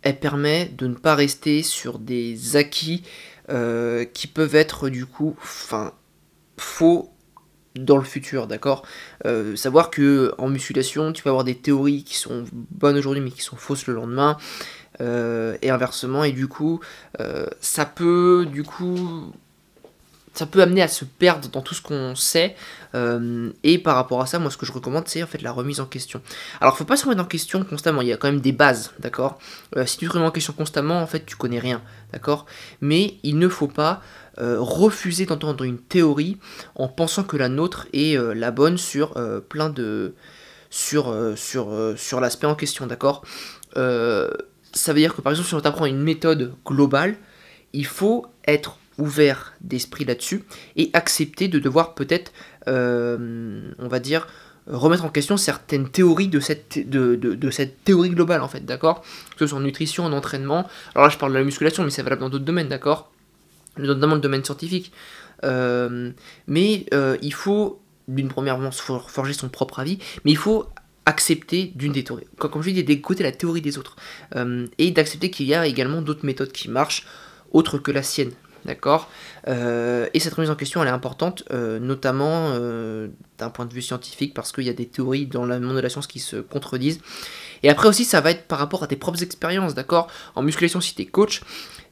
elle 0.00 0.18
permet 0.18 0.72
de 0.78 0.86
ne 0.86 0.94
pas 0.94 1.14
rester 1.14 1.62
sur 1.62 1.98
des 1.98 2.56
acquis 2.56 3.02
euh, 3.50 4.06
qui 4.06 4.28
peuvent 4.28 4.54
être 4.54 4.88
du 4.88 5.04
coup 5.04 5.36
faux 6.56 7.12
dans 7.76 7.98
le 7.98 8.02
futur, 8.02 8.46
d'accord? 8.46 8.86
Euh, 9.26 9.56
Savoir 9.56 9.90
que 9.90 10.32
en 10.38 10.48
musculation, 10.48 11.12
tu 11.12 11.22
peux 11.22 11.28
avoir 11.28 11.44
des 11.44 11.54
théories 11.54 12.02
qui 12.02 12.16
sont 12.16 12.46
bonnes 12.52 12.96
aujourd'hui 12.96 13.22
mais 13.22 13.30
qui 13.30 13.42
sont 13.42 13.56
fausses 13.56 13.86
le 13.86 13.92
lendemain, 13.92 14.38
euh, 15.02 15.58
et 15.60 15.68
inversement, 15.68 16.24
et 16.24 16.32
du 16.32 16.48
coup, 16.48 16.80
ça 17.60 17.84
peut 17.84 18.48
du 18.50 18.62
coup 18.62 19.34
ça 20.32 20.46
peut 20.46 20.62
amener 20.62 20.82
à 20.82 20.88
se 20.88 21.04
perdre 21.04 21.48
dans 21.48 21.60
tout 21.60 21.74
ce 21.74 21.82
qu'on 21.82 22.14
sait. 22.14 22.54
Euh, 22.94 23.50
et 23.62 23.78
par 23.78 23.96
rapport 23.96 24.20
à 24.20 24.26
ça, 24.26 24.38
moi, 24.38 24.50
ce 24.50 24.56
que 24.56 24.66
je 24.66 24.72
recommande, 24.72 25.08
c'est 25.08 25.22
en 25.22 25.26
fait 25.26 25.42
la 25.42 25.52
remise 25.52 25.80
en 25.80 25.86
question. 25.86 26.22
Alors, 26.60 26.76
faut 26.76 26.84
pas 26.84 26.96
se 26.96 27.04
remettre 27.04 27.22
en 27.22 27.26
question 27.26 27.62
constamment. 27.64 28.02
Il 28.02 28.08
y 28.08 28.12
a 28.12 28.16
quand 28.16 28.28
même 28.28 28.40
des 28.40 28.52
bases, 28.52 28.92
d'accord? 28.98 29.38
Euh, 29.76 29.86
Si 29.86 29.98
tu 29.98 30.06
te 30.08 30.12
remets 30.12 30.26
en 30.26 30.30
question 30.30 30.52
constamment, 30.52 31.00
en 31.00 31.06
fait, 31.06 31.26
tu 31.26 31.36
connais 31.36 31.58
rien, 31.58 31.82
d'accord? 32.12 32.46
Mais 32.80 33.14
il 33.22 33.38
ne 33.38 33.48
faut 33.48 33.68
pas 33.68 34.02
euh, 34.38 34.56
refuser 34.60 35.26
d'entendre 35.26 35.64
une 35.64 35.78
théorie 35.78 36.38
en 36.74 36.88
pensant 36.88 37.24
que 37.24 37.36
la 37.36 37.48
nôtre 37.48 37.86
est 37.92 38.16
la 38.34 38.50
bonne 38.50 38.78
sur 38.78 39.14
plein 39.48 39.70
de 39.70 40.14
sur 40.70 41.14
sur 41.36 41.94
sur 41.96 42.20
l'aspect 42.20 42.46
en 42.46 42.54
question, 42.54 42.86
d'accord? 42.86 43.24
Ça 43.74 44.92
veut 44.92 45.00
dire 45.00 45.14
que 45.14 45.20
par 45.20 45.32
exemple, 45.32 45.48
si 45.48 45.54
on 45.54 45.60
t'apprend 45.60 45.86
une 45.86 46.00
méthode 46.00 46.54
globale, 46.64 47.16
il 47.72 47.86
faut 47.86 48.26
être 48.46 48.78
ouvert 49.00 49.54
d'esprit 49.60 50.04
là-dessus 50.04 50.44
et 50.76 50.90
accepter 50.92 51.48
de 51.48 51.58
devoir 51.58 51.94
peut-être, 51.94 52.32
euh, 52.68 53.72
on 53.78 53.88
va 53.88 53.98
dire, 53.98 54.28
remettre 54.66 55.04
en 55.04 55.08
question 55.08 55.36
certaines 55.36 55.88
théories 55.88 56.28
de 56.28 56.38
cette, 56.40 56.78
théorie 57.84 58.10
globale 58.10 58.42
en 58.42 58.48
fait, 58.48 58.64
d'accord? 58.64 59.02
Que 59.32 59.40
ce 59.40 59.46
soit 59.48 59.58
en 59.58 59.62
nutrition, 59.62 60.04
en 60.04 60.12
entraînement. 60.12 60.68
Alors 60.94 61.06
là 61.06 61.12
je 61.12 61.18
parle 61.18 61.32
de 61.32 61.38
la 61.38 61.44
musculation, 61.44 61.82
mais 61.82 61.90
c'est 61.90 62.02
valable 62.02 62.20
dans 62.20 62.28
d'autres 62.28 62.44
domaines, 62.44 62.68
d'accord? 62.68 63.10
Notamment 63.78 64.14
le 64.14 64.20
domaine 64.20 64.44
scientifique. 64.44 64.92
Euh, 65.44 66.10
mais 66.46 66.86
euh, 66.92 67.16
il 67.22 67.32
faut, 67.32 67.80
d'une 68.08 68.28
première 68.28 68.58
forger 68.72 69.32
son 69.32 69.48
propre 69.48 69.80
avis, 69.80 69.98
mais 70.24 70.30
il 70.30 70.36
faut 70.36 70.66
accepter 71.06 71.72
d'une 71.74 71.92
des 71.92 72.04
théories. 72.04 72.26
Comme 72.36 72.62
je 72.62 72.70
dis, 72.70 72.84
d'écouter 72.84 73.22
la 73.22 73.32
théorie 73.32 73.62
des 73.62 73.78
autres. 73.78 73.96
et 74.78 74.90
d'accepter 74.90 75.30
qu'il 75.30 75.46
y 75.46 75.54
a 75.54 75.66
également 75.66 76.02
d'autres 76.02 76.26
méthodes 76.26 76.52
qui 76.52 76.68
marchent, 76.68 77.06
autres 77.52 77.78
que 77.78 77.90
la 77.90 78.02
sienne. 78.02 78.32
D'accord. 78.64 79.08
Euh, 79.48 80.08
Et 80.12 80.20
cette 80.20 80.34
remise 80.34 80.50
en 80.50 80.54
question, 80.54 80.82
elle 80.82 80.88
est 80.88 80.92
importante, 80.92 81.44
euh, 81.50 81.78
notamment 81.78 82.52
euh, 82.52 83.08
d'un 83.38 83.50
point 83.50 83.64
de 83.64 83.72
vue 83.72 83.82
scientifique, 83.82 84.34
parce 84.34 84.52
qu'il 84.52 84.64
y 84.64 84.68
a 84.68 84.74
des 84.74 84.86
théories 84.86 85.26
dans 85.26 85.44
le 85.44 85.58
monde 85.60 85.76
de 85.76 85.80
la 85.80 85.88
science 85.88 86.06
qui 86.06 86.20
se 86.20 86.36
contredisent. 86.36 87.00
Et 87.62 87.70
après 87.70 87.88
aussi, 87.88 88.04
ça 88.04 88.20
va 88.20 88.30
être 88.30 88.46
par 88.46 88.58
rapport 88.58 88.82
à 88.82 88.86
tes 88.86 88.96
propres 88.96 89.22
expériences, 89.22 89.74
d'accord? 89.74 90.08
En 90.34 90.42
musculation, 90.42 90.80
si 90.80 90.94
tu 90.94 91.02
es 91.02 91.06
coach, 91.06 91.42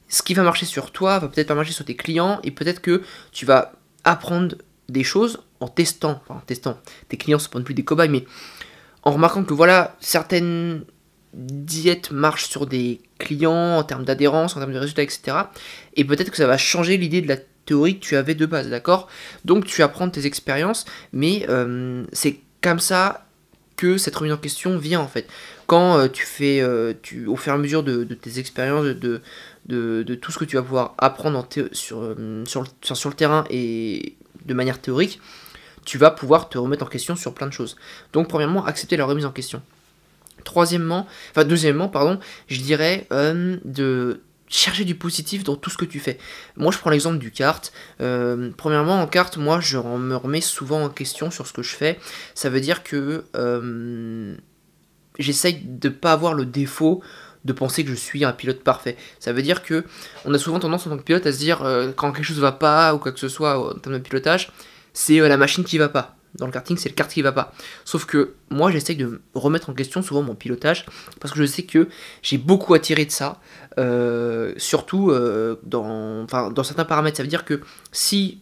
ce 0.07 0.21
qui 0.21 0.33
va 0.33 0.43
marcher 0.43 0.65
sur 0.65 0.91
toi 0.91 1.19
va 1.19 1.27
peut-être 1.27 1.47
pas 1.47 1.55
marcher 1.55 1.73
sur 1.73 1.85
tes 1.85 1.95
clients, 1.95 2.39
et 2.43 2.51
peut-être 2.51 2.81
que 2.81 3.03
tu 3.31 3.45
vas 3.45 3.73
apprendre 4.03 4.55
des 4.89 5.03
choses 5.03 5.39
en 5.59 5.67
testant, 5.67 6.21
enfin 6.23 6.39
en 6.39 6.45
testant, 6.45 6.79
tes 7.09 7.17
clients 7.17 7.37
ne 7.37 7.41
sont 7.41 7.63
plus 7.63 7.73
des 7.73 7.83
cobayes, 7.83 8.09
mais 8.09 8.25
en 9.03 9.11
remarquant 9.11 9.43
que 9.43 9.53
voilà, 9.53 9.95
certaines 9.99 10.83
diète 11.33 12.11
marche 12.11 12.47
sur 12.47 12.65
des 12.65 13.01
clients 13.19 13.77
en 13.77 13.83
termes 13.83 14.03
d'adhérence, 14.03 14.55
en 14.55 14.59
termes 14.59 14.73
de 14.73 14.79
résultats, 14.79 15.03
etc. 15.03 15.37
Et 15.95 16.03
peut-être 16.03 16.31
que 16.31 16.37
ça 16.37 16.47
va 16.47 16.57
changer 16.57 16.97
l'idée 16.97 17.21
de 17.21 17.27
la 17.27 17.37
théorie 17.65 17.99
que 17.99 18.05
tu 18.05 18.15
avais 18.15 18.35
de 18.35 18.45
base, 18.45 18.69
d'accord? 18.69 19.07
Donc 19.45 19.65
tu 19.65 19.83
apprends 19.83 20.09
tes 20.09 20.25
expériences, 20.25 20.85
mais 21.13 21.45
euh, 21.49 22.03
c'est 22.13 22.39
comme 22.61 22.79
ça 22.79 23.25
que 23.75 23.97
cette 23.97 24.15
remise 24.15 24.33
en 24.33 24.37
question 24.37 24.77
vient 24.77 24.99
en 24.99 25.07
fait. 25.07 25.27
Quand 25.67 25.97
euh, 25.97 26.07
tu 26.07 26.25
fais, 26.25 26.61
euh, 26.61 26.93
tu, 27.01 27.27
au 27.27 27.35
fur 27.35 27.53
et 27.53 27.55
à 27.55 27.59
mesure 27.59 27.83
de, 27.83 28.03
tes 28.03 28.39
expériences, 28.39 28.85
de, 28.85 29.21
de, 29.67 30.15
tout 30.15 30.31
ce 30.31 30.39
que 30.39 30.45
tu 30.45 30.55
vas 30.55 30.63
pouvoir 30.63 30.95
apprendre 30.97 31.47
sur, 31.71 32.15
sur, 32.45 32.65
sur 32.81 33.09
le 33.09 33.15
terrain 33.15 33.45
et 33.49 34.15
de 34.45 34.53
manière 34.53 34.81
théorique, 34.81 35.21
tu 35.85 35.97
vas 35.97 36.11
pouvoir 36.11 36.49
te 36.49 36.57
remettre 36.57 36.83
en 36.83 36.87
question 36.87 37.15
sur 37.15 37.33
plein 37.33 37.47
de 37.47 37.53
choses. 37.53 37.77
Donc 38.13 38.27
premièrement, 38.27 38.65
accepter 38.65 38.97
la 38.97 39.05
remise 39.05 39.25
en 39.25 39.31
question. 39.31 39.61
Troisièmement, 40.43 41.07
enfin 41.31 41.43
deuxièmement, 41.45 41.89
pardon, 41.89 42.19
je 42.47 42.61
dirais 42.61 43.07
euh, 43.11 43.57
de 43.65 44.21
chercher 44.47 44.83
du 44.83 44.95
positif 44.95 45.43
dans 45.43 45.55
tout 45.55 45.69
ce 45.69 45.77
que 45.77 45.85
tu 45.85 45.99
fais. 45.99 46.17
Moi, 46.55 46.71
je 46.71 46.79
prends 46.79 46.89
l'exemple 46.89 47.19
du 47.19 47.31
kart. 47.31 47.71
Euh, 48.01 48.49
premièrement, 48.57 49.01
en 49.01 49.07
carte, 49.07 49.37
moi, 49.37 49.59
je 49.59 49.77
me 49.77 50.15
remets 50.15 50.41
souvent 50.41 50.83
en 50.83 50.89
question 50.89 51.29
sur 51.29 51.45
ce 51.45 51.53
que 51.53 51.61
je 51.61 51.75
fais. 51.75 51.99
Ça 52.33 52.49
veut 52.49 52.61
dire 52.61 52.83
que 52.83 53.25
euh, 53.35 54.35
j'essaye 55.19 55.61
de 55.63 55.89
pas 55.89 56.13
avoir 56.13 56.33
le 56.33 56.45
défaut 56.45 57.03
de 57.45 57.53
penser 57.53 57.83
que 57.83 57.89
je 57.91 57.95
suis 57.95 58.25
un 58.25 58.33
pilote 58.33 58.63
parfait. 58.63 58.97
Ça 59.19 59.31
veut 59.33 59.41
dire 59.41 59.61
que 59.63 59.85
on 60.25 60.33
a 60.33 60.37
souvent 60.37 60.59
tendance 60.59 60.87
en 60.87 60.89
tant 60.89 60.97
que 60.97 61.03
pilote 61.03 61.25
à 61.25 61.31
se 61.31 61.37
dire 61.37 61.59
quand 61.95 62.11
quelque 62.11 62.25
chose 62.25 62.39
va 62.39 62.51
pas 62.51 62.93
ou 62.93 62.97
quoi 62.97 63.13
que 63.13 63.19
ce 63.19 63.29
soit 63.29 63.57
en 63.57 63.79
termes 63.79 63.97
de 63.97 64.03
pilotage, 64.03 64.51
c'est 64.91 65.19
la 65.19 65.37
machine 65.37 65.63
qui 65.63 65.77
va 65.77 65.87
pas 65.87 66.18
dans 66.35 66.45
le 66.45 66.51
karting, 66.51 66.77
c'est 66.77 66.89
le 66.89 66.95
kart 66.95 67.11
qui 67.11 67.21
va 67.21 67.31
pas. 67.31 67.53
Sauf 67.85 68.05
que 68.05 68.35
moi, 68.49 68.71
j'essaye 68.71 68.95
de 68.95 69.21
remettre 69.33 69.69
en 69.69 69.73
question 69.73 70.01
souvent 70.01 70.21
mon 70.21 70.35
pilotage 70.35 70.85
parce 71.19 71.33
que 71.33 71.39
je 71.39 71.45
sais 71.45 71.63
que 71.63 71.89
j'ai 72.21 72.37
beaucoup 72.37 72.77
tirer 72.77 73.05
de 73.05 73.11
ça, 73.11 73.39
euh, 73.77 74.53
surtout 74.57 75.11
euh, 75.11 75.59
dans, 75.63 76.25
dans 76.25 76.63
certains 76.63 76.85
paramètres. 76.85 77.17
Ça 77.17 77.23
veut 77.23 77.29
dire 77.29 77.45
que 77.45 77.61
si 77.91 78.39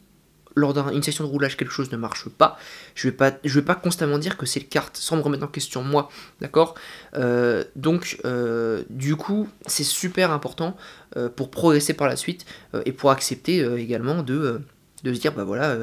lors 0.56 0.74
d'une 0.74 1.04
session 1.04 1.24
de 1.24 1.30
roulage 1.30 1.56
quelque 1.56 1.72
chose 1.72 1.92
ne 1.92 1.98
marche 1.98 2.28
pas, 2.30 2.58
je 2.96 3.08
vais 3.08 3.14
pas, 3.14 3.32
je 3.44 3.60
vais 3.60 3.66
pas 3.66 3.76
constamment 3.76 4.18
dire 4.18 4.38
que 4.38 4.48
c'est 4.48 4.60
le 4.60 4.66
kart 4.66 4.96
sans 4.98 5.16
me 5.16 5.22
remettre 5.22 5.44
en 5.44 5.48
question 5.48 5.84
moi, 5.84 6.10
d'accord? 6.42 6.74
Euh, 7.14 7.64
Donc, 7.76 8.20
du 8.90 9.16
coup, 9.16 9.48
c'est 9.68 9.84
super 9.84 10.32
important 10.32 10.76
pour 11.36 11.52
progresser 11.52 11.94
par 11.94 12.08
la 12.08 12.16
suite 12.16 12.46
et 12.86 12.92
pour 12.92 13.12
accepter 13.12 13.60
également 13.78 14.24
de, 14.24 14.62
de 15.04 15.14
se 15.14 15.20
dire, 15.20 15.34
bah 15.34 15.44
voilà 15.44 15.78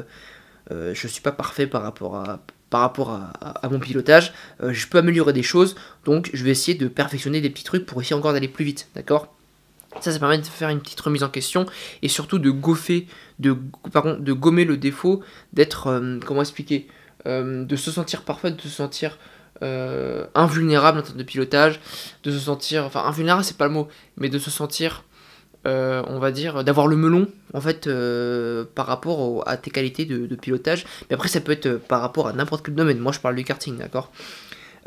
euh, 0.71 0.93
je 0.93 1.07
ne 1.07 1.11
suis 1.11 1.21
pas 1.21 1.31
parfait 1.31 1.67
par 1.67 1.83
rapport 1.83 2.15
à, 2.15 3.69
mon 3.69 3.79
pilotage, 3.79 4.33
euh, 4.61 4.73
je 4.73 4.87
peux 4.87 4.97
améliorer 4.97 5.33
des 5.33 5.43
choses, 5.43 5.75
donc 6.03 6.29
je 6.33 6.43
vais 6.43 6.51
essayer 6.51 6.77
de 6.77 6.87
perfectionner 6.87 7.39
des 7.39 7.49
petits 7.49 7.63
trucs 7.63 7.85
pour 7.85 8.01
essayer 8.01 8.15
encore 8.15 8.33
d'aller 8.33 8.47
plus 8.47 8.65
vite, 8.65 8.89
d'accord? 8.95 9.33
Ça, 10.01 10.11
ça 10.11 10.19
permet 10.19 10.37
de 10.37 10.45
faire 10.45 10.67
une 10.69 10.81
petite 10.81 10.99
remise 10.99 11.23
en 11.23 11.29
question 11.29 11.65
et 12.01 12.09
surtout 12.09 12.37
de 12.37 12.51
de, 13.39 14.33
gommer 14.33 14.65
le 14.65 14.75
défaut 14.75 15.23
d'être, 15.53 15.87
euh, 15.87 16.19
comment 16.25 16.41
expliquer, 16.41 16.87
de 17.25 17.75
se 17.75 17.89
sentir 17.89 18.21
parfait, 18.21 18.51
de 18.51 18.61
se 18.61 18.69
sentir 18.69 19.17
invulnérable 19.61 20.99
en 20.99 21.01
termes 21.01 21.17
de 21.17 21.23
pilotage, 21.23 21.79
de 22.23 22.29
se 22.29 22.37
sentir, 22.37 22.83
enfin 22.83 23.03
invulnérable 23.03 23.43
c'est 23.43 23.57
pas 23.57 23.65
le 23.65 23.73
mot, 23.73 23.87
mais 24.17 24.29
de 24.29 24.37
se 24.37 24.51
sentir 24.51 25.03
euh, 25.65 26.03
on 26.07 26.19
va 26.19 26.31
dire, 26.31 26.63
d'avoir 26.63 26.87
le 26.87 26.95
melon, 26.95 27.27
en 27.53 27.61
fait, 27.61 27.87
euh, 27.87 28.65
par 28.75 28.85
rapport 28.85 29.47
à 29.47 29.57
tes 29.57 29.71
qualités 29.71 30.05
de, 30.05 30.35
pilotage. 30.35 30.85
Mais 31.09 31.15
après, 31.15 31.27
ça 31.27 31.41
peut 31.41 31.51
être 31.51 31.77
par 31.77 32.01
rapport 32.01 32.27
à 32.27 32.33
n'importe 32.33 32.65
quel 32.65 32.75
domaine. 32.75 32.99
Moi, 32.99 33.11
je 33.11 33.19
parle 33.19 33.35
du 33.35 33.43
karting, 33.43 33.77
d'accord? 33.77 34.11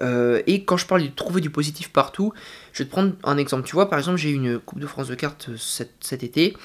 Euh, 0.01 0.41
Et 0.47 0.65
quand 0.65 0.77
je 0.77 0.87
parle 0.87 1.03
de 1.03 1.09
trouver 1.09 1.41
du 1.41 1.51
positif 1.51 1.91
partout, 1.91 2.33
je 2.73 2.83
vais 2.83 2.85
te 2.85 2.91
prendre 2.91 3.15
un 3.25 3.37
exemple. 3.39 3.67
Tu 3.67 3.75
vois, 3.75 3.91
par 3.91 3.99
exemple, 3.99 4.19
j'ai 4.19 4.31
eu 4.31 4.35
une 4.35 4.61
Coupe 4.61 4.79
de 4.79 4.87
France 4.87 5.09
de 5.09 5.17
cartes 5.17 5.51
cet 5.57 6.23
été, 6.23 6.57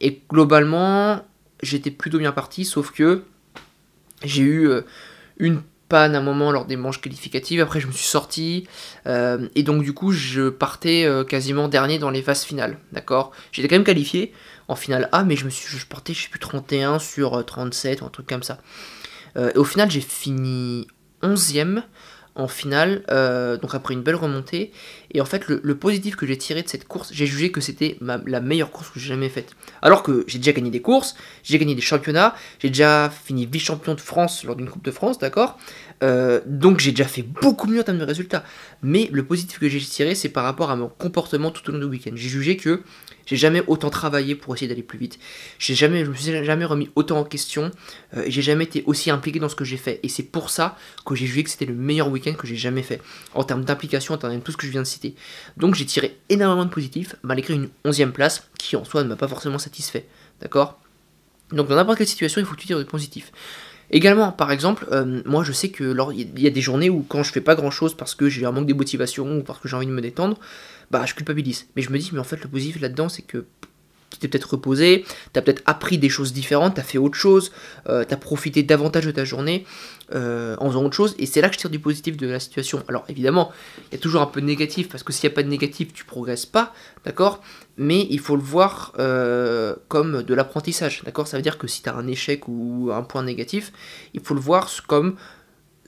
et 0.00 0.22
globalement, 0.30 1.22
j'étais 1.62 1.90
plutôt 1.90 2.18
bien 2.18 2.32
parti, 2.32 2.64
sauf 2.64 2.90
que 2.90 3.22
j'ai 4.24 4.42
eu 4.42 4.70
une 5.38 5.60
panne 5.88 6.14
à 6.14 6.18
un 6.18 6.22
moment 6.22 6.52
lors 6.52 6.66
des 6.66 6.76
manches 6.76 7.00
qualificatives. 7.00 7.60
Après, 7.60 7.80
je 7.80 7.86
me 7.86 7.92
suis 7.92 8.06
sorti. 8.06 8.66
Euh, 9.06 9.48
et 9.54 9.62
donc, 9.62 9.82
du 9.82 9.92
coup, 9.92 10.12
je 10.12 10.48
partais 10.48 11.04
euh, 11.04 11.24
quasiment 11.24 11.68
dernier 11.68 11.98
dans 11.98 12.10
les 12.10 12.22
phases 12.22 12.44
finales. 12.44 12.78
D'accord? 12.92 13.32
J'étais 13.52 13.68
quand 13.68 13.76
même 13.76 13.84
qualifié 13.84 14.32
en 14.68 14.76
finale 14.76 15.08
A, 15.12 15.24
mais 15.24 15.36
je, 15.36 15.44
me 15.44 15.50
suis, 15.50 15.76
je 15.76 15.86
partais, 15.86 16.12
je 16.14 16.24
sais 16.24 16.28
plus, 16.28 16.40
31 16.40 16.98
sur 16.98 17.44
37 17.44 18.00
euh, 18.00 18.04
ou 18.04 18.06
un 18.06 18.10
truc 18.10 18.26
comme 18.26 18.42
ça. 18.42 18.58
et 19.36 19.56
au 19.56 19.64
final, 19.64 19.90
j'ai 19.90 20.00
fini 20.00 20.86
11ème 21.22 21.82
en 22.38 22.48
finale, 22.48 23.02
euh, 23.10 23.56
donc 23.58 23.74
après 23.74 23.92
une 23.94 24.02
belle 24.02 24.14
remontée. 24.14 24.72
Et 25.12 25.20
en 25.20 25.24
fait, 25.24 25.48
le, 25.48 25.74
positif 25.74 26.16
que 26.16 26.26
j'ai 26.26 26.38
tiré 26.38 26.62
de 26.62 26.68
cette 26.68 26.86
course, 26.86 27.10
j'ai 27.12 27.26
jugé 27.26 27.50
que 27.50 27.60
c'était 27.60 27.98
la 28.00 28.40
meilleure 28.40 28.70
course 28.70 28.90
que 28.90 29.00
j'ai 29.00 29.08
jamais 29.08 29.28
faite. 29.28 29.54
Alors 29.82 30.02
que 30.02 30.24
j'ai 30.28 30.38
déjà 30.38 30.52
gagné 30.52 30.70
des 30.70 30.80
courses, 30.80 31.16
j'ai 31.42 31.58
gagné 31.58 31.74
des 31.74 31.80
championnats, 31.80 32.34
j'ai 32.60 32.68
déjà 32.68 33.10
fini 33.10 33.46
vice-champion 33.46 33.94
de 33.94 34.00
France 34.00 34.44
lors 34.44 34.54
d'une 34.54 34.68
Coupe 34.68 34.84
de 34.84 34.90
France, 34.90 35.18
d'accord? 35.18 35.58
Euh, 36.02 36.40
Donc 36.46 36.80
j'ai 36.80 36.90
déjà 36.92 37.08
fait 37.08 37.22
beaucoup 37.22 37.66
mieux 37.66 37.80
en 37.80 37.82
termes 37.82 37.98
de 37.98 38.04
résultats. 38.04 38.44
Mais 38.82 39.08
le 39.12 39.24
positif 39.24 39.58
que 39.58 39.68
j'ai 39.68 39.80
tiré, 39.80 40.14
c'est 40.14 40.28
par 40.28 40.44
rapport 40.44 40.70
à 40.70 40.76
mon 40.76 40.88
comportement 40.88 41.50
tout 41.50 41.68
au 41.68 41.72
long 41.72 41.78
du 41.78 41.86
week-end. 41.86 42.12
J'ai 42.14 42.28
jugé 42.28 42.56
que 42.56 42.82
j'ai 43.26 43.36
jamais 43.36 43.62
autant 43.66 43.90
travaillé 43.90 44.34
pour 44.34 44.54
essayer 44.54 44.68
d'aller 44.68 44.82
plus 44.82 44.98
vite. 44.98 45.18
J'ai 45.58 45.74
jamais, 45.74 46.04
je 46.04 46.10
me 46.10 46.14
suis 46.14 46.44
jamais 46.44 46.64
remis 46.64 46.90
autant 46.94 47.18
en 47.18 47.24
question. 47.24 47.70
Euh, 48.16 48.24
j'ai 48.26 48.42
jamais 48.42 48.64
été 48.64 48.82
aussi 48.86 49.10
impliqué 49.10 49.38
dans 49.38 49.50
ce 49.50 49.56
que 49.56 49.64
j'ai 49.64 49.76
fait. 49.76 50.00
Et 50.02 50.08
c'est 50.08 50.22
pour 50.22 50.48
ça 50.48 50.78
que 51.04 51.14
j'ai 51.14 51.26
jugé 51.26 51.44
que 51.44 51.50
c'était 51.50 51.66
le 51.66 51.74
meilleur 51.74 52.08
week-end 52.08 52.32
que 52.32 52.46
j'ai 52.46 52.56
jamais 52.56 52.82
fait. 52.82 53.02
En 53.34 53.44
termes 53.44 53.64
d'implication, 53.64 54.14
en 54.14 54.18
termes 54.18 54.36
de 54.36 54.40
tout 54.40 54.52
ce 54.52 54.56
que 54.56 54.66
je 54.66 54.72
viens 54.72 54.82
de 54.82 54.86
citer. 54.86 55.14
Donc 55.56 55.74
j'ai 55.74 55.84
tiré 55.84 56.16
énormément 56.30 56.64
de 56.64 56.70
positifs, 56.70 57.16
malgré 57.22 57.54
une 57.54 57.68
onzième 57.84 58.12
place 58.12 58.48
qui 58.58 58.76
en 58.76 58.84
soi 58.84 59.02
ne 59.02 59.08
m'a 59.08 59.16
pas 59.16 59.28
forcément 59.28 59.58
satisfait. 59.58 60.06
D'accord? 60.40 60.80
Donc 61.52 61.68
dans 61.68 61.76
n'importe 61.76 61.98
quelle 61.98 62.06
situation, 62.06 62.40
il 62.40 62.46
faut 62.46 62.54
que 62.54 62.60
tu 62.60 62.66
tires 62.66 62.78
du 62.78 62.84
positif. 62.84 63.32
Également, 63.90 64.32
par 64.32 64.52
exemple, 64.52 64.86
euh, 64.92 65.22
moi 65.24 65.42
je 65.44 65.52
sais 65.52 65.70
que 65.70 65.84
lors 65.84 66.12
il 66.12 66.38
y 66.38 66.46
a 66.46 66.50
des 66.50 66.60
journées 66.60 66.90
où 66.90 67.04
quand 67.08 67.22
je 67.22 67.32
fais 67.32 67.40
pas 67.40 67.54
grand 67.54 67.70
chose 67.70 67.96
parce 67.96 68.14
que 68.14 68.28
j'ai 68.28 68.44
un 68.44 68.52
manque 68.52 68.66
de 68.66 68.74
motivation 68.74 69.38
ou 69.38 69.42
parce 69.42 69.58
que 69.60 69.68
j'ai 69.68 69.76
envie 69.76 69.86
de 69.86 69.92
me 69.92 70.02
détendre, 70.02 70.38
bah 70.90 71.04
je 71.06 71.14
culpabilise. 71.14 71.68
Mais 71.74 71.82
je 71.82 71.90
me 71.90 71.98
dis, 71.98 72.10
mais 72.12 72.18
en 72.18 72.24
fait 72.24 72.42
le 72.42 72.48
positif 72.48 72.80
là-dedans 72.82 73.08
c'est 73.08 73.22
que 73.22 73.46
tu 74.10 74.18
t'es 74.18 74.28
peut-être 74.28 74.52
reposé, 74.52 75.04
tu 75.32 75.38
as 75.38 75.42
peut-être 75.42 75.62
appris 75.66 75.98
des 75.98 76.08
choses 76.08 76.32
différentes, 76.32 76.74
tu 76.74 76.80
as 76.80 76.84
fait 76.84 76.98
autre 76.98 77.16
chose, 77.16 77.52
euh, 77.88 78.04
tu 78.06 78.14
as 78.14 78.16
profité 78.16 78.62
davantage 78.62 79.06
de 79.06 79.10
ta 79.10 79.24
journée 79.24 79.64
euh, 80.14 80.56
en 80.58 80.68
faisant 80.68 80.84
autre 80.84 80.96
chose, 80.96 81.14
et 81.18 81.26
c'est 81.26 81.40
là 81.40 81.48
que 81.48 81.54
je 81.54 81.60
tire 81.60 81.70
du 81.70 81.78
positif 81.78 82.16
de 82.16 82.26
la 82.26 82.40
situation. 82.40 82.82
Alors 82.88 83.04
évidemment, 83.08 83.52
il 83.90 83.96
y 83.96 83.98
a 83.98 84.00
toujours 84.00 84.22
un 84.22 84.26
peu 84.26 84.40
de 84.40 84.46
négatif, 84.46 84.88
parce 84.88 85.02
que 85.02 85.12
s'il 85.12 85.28
n'y 85.28 85.32
a 85.32 85.36
pas 85.36 85.42
de 85.42 85.48
négatif, 85.48 85.92
tu 85.92 86.04
progresses 86.04 86.46
pas, 86.46 86.72
d'accord? 87.04 87.42
Mais 87.76 88.06
il 88.10 88.18
faut 88.18 88.36
le 88.36 88.42
voir 88.42 88.92
euh, 88.98 89.76
comme 89.88 90.22
de 90.22 90.34
l'apprentissage, 90.34 91.02
d'accord? 91.04 91.28
Ça 91.28 91.36
veut 91.36 91.42
dire 91.42 91.58
que 91.58 91.66
si 91.66 91.82
tu 91.82 91.88
as 91.88 91.94
un 91.94 92.06
échec 92.06 92.48
ou 92.48 92.90
un 92.92 93.02
point 93.02 93.22
négatif, 93.22 93.72
il 94.14 94.20
faut 94.20 94.34
le 94.34 94.40
voir 94.40 94.70
comme 94.86 95.16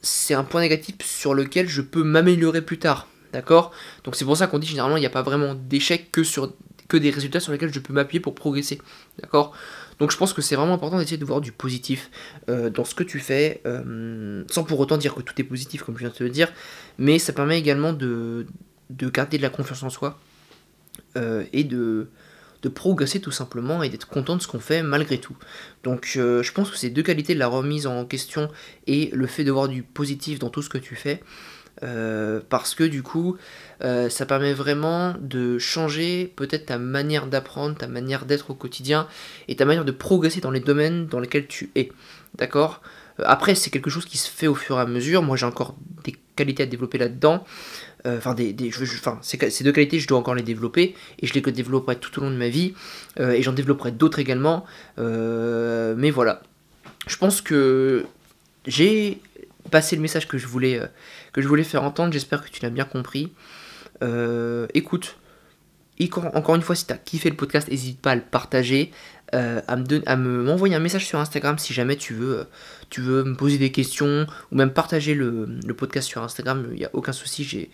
c'est 0.02 0.34
un 0.34 0.44
point 0.44 0.60
négatif 0.60 0.96
sur 1.02 1.34
lequel 1.34 1.68
je 1.68 1.82
peux 1.82 2.02
m'améliorer 2.02 2.62
plus 2.62 2.78
tard, 2.78 3.08
d'accord? 3.32 3.70
Donc 4.04 4.16
c'est 4.16 4.24
pour 4.24 4.36
ça 4.36 4.46
qu'on 4.46 4.58
dit 4.58 4.66
généralement 4.66 4.96
il 4.96 5.00
n'y 5.00 5.06
a 5.06 5.10
pas 5.10 5.22
vraiment 5.22 5.54
d'échec 5.54 6.10
que 6.10 6.22
sur 6.22 6.52
que 6.90 6.98
des 6.98 7.10
résultats 7.10 7.40
sur 7.40 7.52
lesquels 7.52 7.72
je 7.72 7.78
peux 7.78 7.94
m'appuyer 7.94 8.20
pour 8.20 8.34
progresser. 8.34 8.82
D'accord? 9.22 9.54
Donc 10.00 10.10
je 10.10 10.16
pense 10.16 10.32
que 10.32 10.42
c'est 10.42 10.56
vraiment 10.56 10.74
important 10.74 10.98
d'essayer 10.98 11.18
de 11.18 11.24
voir 11.24 11.40
du 11.40 11.52
positif 11.52 12.10
euh, 12.48 12.68
dans 12.68 12.84
ce 12.84 12.94
que 12.94 13.04
tu 13.04 13.20
fais, 13.20 13.62
euh, 13.66 14.44
sans 14.50 14.64
pour 14.64 14.80
autant 14.80 14.96
dire 14.98 15.14
que 15.14 15.22
tout 15.22 15.34
est 15.38 15.44
positif, 15.44 15.82
comme 15.82 15.94
je 15.94 16.00
viens 16.00 16.08
de 16.08 16.14
te 16.14 16.24
le 16.24 16.30
dire, 16.30 16.52
mais 16.98 17.18
ça 17.18 17.32
permet 17.32 17.58
également 17.58 17.92
de, 17.92 18.46
de 18.90 19.08
garder 19.08 19.38
de 19.38 19.42
la 19.42 19.50
confiance 19.50 19.82
en 19.82 19.90
soi 19.90 20.18
euh, 21.16 21.44
et 21.52 21.64
de, 21.64 22.08
de 22.62 22.68
progresser 22.68 23.20
tout 23.20 23.30
simplement 23.30 23.82
et 23.82 23.88
d'être 23.88 24.08
content 24.08 24.36
de 24.36 24.42
ce 24.42 24.48
qu'on 24.48 24.58
fait 24.58 24.82
malgré 24.82 25.18
tout. 25.18 25.36
Donc 25.84 26.10
je 26.14 26.52
pense 26.52 26.70
que 26.70 26.76
ces 26.76 26.90
deux 26.90 27.02
qualités, 27.02 27.34
la 27.34 27.46
remise 27.46 27.86
en 27.86 28.04
question 28.04 28.50
et 28.86 29.10
le 29.12 29.26
fait 29.26 29.44
de 29.44 29.52
voir 29.52 29.68
du 29.68 29.82
positif 29.82 30.38
dans 30.38 30.50
tout 30.50 30.62
ce 30.62 30.70
que 30.70 30.78
tu 30.78 30.96
fais, 30.96 31.22
euh, 31.82 32.40
parce 32.48 32.74
que 32.74 32.84
du 32.84 33.02
coup, 33.02 33.36
euh, 33.82 34.08
ça 34.08 34.26
permet 34.26 34.52
vraiment 34.52 35.14
de 35.20 35.58
changer 35.58 36.32
peut-être 36.36 36.66
ta 36.66 36.78
manière 36.78 37.26
d'apprendre, 37.26 37.76
ta 37.76 37.88
manière 37.88 38.26
d'être 38.26 38.50
au 38.50 38.54
quotidien 38.54 39.08
et 39.48 39.56
ta 39.56 39.64
manière 39.64 39.84
de 39.84 39.92
progresser 39.92 40.40
dans 40.40 40.50
les 40.50 40.60
domaines 40.60 41.06
dans 41.06 41.20
lesquels 41.20 41.46
tu 41.46 41.70
es. 41.74 41.90
D'accord? 42.36 42.82
Euh, 43.18 43.24
Après, 43.26 43.54
c'est 43.54 43.70
quelque 43.70 43.90
chose 43.90 44.04
qui 44.04 44.18
se 44.18 44.30
fait 44.30 44.46
au 44.46 44.54
fur 44.54 44.76
et 44.78 44.80
à 44.80 44.86
mesure. 44.86 45.22
Moi, 45.22 45.36
j'ai 45.36 45.46
encore 45.46 45.74
des 46.04 46.16
qualités 46.36 46.62
à 46.62 46.66
développer 46.66 46.98
là-dedans. 46.98 47.44
Enfin, 48.06 48.32
des, 48.32 48.56
ces, 49.20 49.62
deux 49.62 49.72
qualités, 49.72 49.98
je 49.98 50.08
dois 50.08 50.18
encore 50.18 50.34
les 50.34 50.42
développer 50.42 50.94
et 51.18 51.26
je 51.26 51.34
les 51.34 51.42
développerai 51.42 51.96
tout 51.96 52.18
au 52.18 52.22
long 52.22 52.30
de 52.30 52.36
ma 52.36 52.48
vie 52.48 52.72
et 53.18 53.42
j'en 53.42 53.52
développerai 53.52 53.92
d'autres 53.92 54.20
également. 54.20 54.64
mais 54.96 56.10
voilà, 56.10 56.40
je 57.06 57.16
pense 57.18 57.42
que 57.42 58.06
j'ai 58.66 59.20
passé 59.70 59.96
le 59.96 60.02
message 60.02 60.28
que 60.28 60.38
je 60.38 60.46
voulais 60.46 60.80
que 61.32 61.40
je 61.40 61.48
voulais 61.48 61.64
faire 61.64 61.82
entendre. 61.82 62.12
J'espère 62.12 62.44
que 62.44 62.50
tu 62.50 62.62
l'as 62.62 62.70
bien 62.70 62.84
compris. 62.84 63.32
Euh, 64.02 64.66
écoute, 64.74 65.16
encore 66.34 66.54
une 66.54 66.62
fois, 66.62 66.74
si 66.74 66.86
tu 66.86 66.92
as 66.92 66.96
kiffé 66.96 67.30
le 67.30 67.36
podcast, 67.36 67.68
n'hésite 67.68 68.00
pas 68.00 68.12
à 68.12 68.14
le 68.14 68.22
partager, 68.22 68.90
euh, 69.34 69.60
à 69.66 69.76
me 69.76 70.42
m'envoyer 70.42 70.74
un 70.74 70.80
message 70.80 71.06
sur 71.06 71.18
Instagram 71.18 71.58
si 71.58 71.72
jamais 71.74 71.96
tu 71.96 72.14
veux, 72.14 72.38
euh, 72.38 72.44
tu 72.88 73.00
veux 73.00 73.24
me 73.24 73.36
poser 73.36 73.58
des 73.58 73.70
questions 73.70 74.26
ou 74.50 74.56
même 74.56 74.72
partager 74.72 75.14
le, 75.14 75.46
podcast 75.76 76.08
sur 76.08 76.22
Instagram. 76.22 76.68
Il 76.72 76.78
n'y 76.78 76.84
a 76.84 76.90
aucun 76.92 77.12
souci. 77.12 77.44
J'ai 77.44 77.70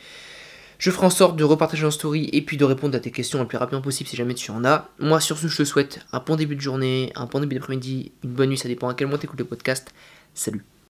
je 0.79 0.91
ferai 0.91 1.07
en 1.07 1.11
sorte 1.11 1.37
de 1.37 1.45
repartager 1.45 1.87
en 1.87 1.91
story 1.91 2.29
et 2.35 2.43
puis 2.43 2.59
de 2.59 2.65
répondre 2.65 2.95
à 2.95 3.01
tes 3.01 3.11
questions 3.11 3.41
le 3.41 3.47
plus 3.47 3.57
rapidement 3.57 3.81
possible 3.81 4.11
si 4.11 4.17
jamais 4.17 4.35
tu 4.35 4.51
en 4.51 4.63
as. 4.63 4.91
Moi, 4.99 5.21
sur 5.21 5.39
ce, 5.39 5.49
je 5.49 5.57
te 5.57 5.65
souhaite 5.65 6.01
un 6.13 6.19
bon 6.21 6.37
début 6.37 6.55
de 6.55 6.61
journée, 6.61 7.13
un 7.15 7.25
bon 7.25 7.41
début 7.41 7.55
d'après-midi, 7.55 8.13
une 8.23 8.33
bonne 8.33 8.51
nuit, 8.51 8.59
ça 8.59 8.69
dépend 8.69 8.91
à 8.91 8.95
quel 8.95 9.07
moment 9.07 9.17
tu 9.17 9.25
écoutes 9.25 9.39
le 9.39 9.47
podcast. 9.47 9.95
Salut 10.35 10.76